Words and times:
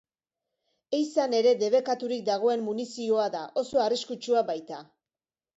Ehizan 0.99 1.35
ere 1.41 1.51
debekaturik 1.59 2.25
dagoen 2.31 2.65
munizioa 2.71 3.29
da, 3.37 3.45
oso 3.63 3.85
arriskutsua 3.85 4.45
baita. 4.53 4.85